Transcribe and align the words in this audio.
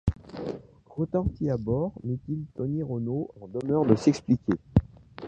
retentit 0.89 1.51
à 1.51 1.57
bord, 1.57 1.93
mit-il 2.03 2.47
Tony 2.55 2.81
Renault 2.81 3.29
en 3.39 3.47
demeure 3.47 3.85
de 3.85 3.93
s’expliquer. 3.95 4.55